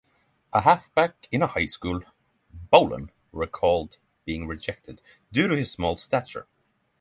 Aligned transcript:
A 0.51 0.61
halfback 0.61 1.27
in 1.31 1.41
high 1.41 1.67
school, 1.67 2.01
Boland 2.71 3.11
recalled 3.31 3.97
being 4.25 4.47
rejected 4.47 4.99
due 5.31 5.47
to 5.47 5.55
his 5.55 5.69
small 5.69 5.95
stature. 5.97 6.47